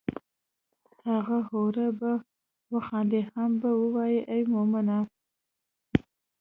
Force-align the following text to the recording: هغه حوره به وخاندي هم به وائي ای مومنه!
هغه 1.09 1.37
حوره 1.49 1.87
به 1.99 2.11
وخاندي 2.73 3.21
هم 3.33 3.51
به 3.61 3.69
وائي 3.93 4.19
ای 4.31 4.41
مومنه! 4.53 4.99